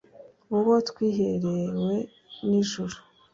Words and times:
uwo 0.57 0.73
twiherewe 0.89 1.93
n'ijuru 2.47 2.97